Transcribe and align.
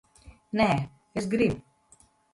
Nē, 0.61 0.67
es 1.23 1.31
gribu. 1.35 1.61